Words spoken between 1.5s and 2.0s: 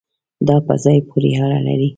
لري